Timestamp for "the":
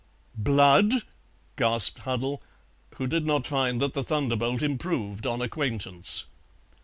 3.93-4.01